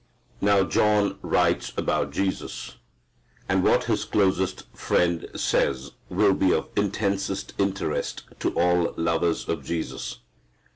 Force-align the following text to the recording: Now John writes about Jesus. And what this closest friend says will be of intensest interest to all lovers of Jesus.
Now 0.41 0.63
John 0.63 1.19
writes 1.21 1.73
about 1.77 2.09
Jesus. 2.11 2.77
And 3.47 3.63
what 3.63 3.85
this 3.85 4.03
closest 4.03 4.63
friend 4.75 5.27
says 5.35 5.91
will 6.09 6.33
be 6.33 6.51
of 6.55 6.69
intensest 6.75 7.53
interest 7.59 8.23
to 8.39 8.49
all 8.59 8.95
lovers 8.97 9.47
of 9.47 9.63
Jesus. 9.63 10.17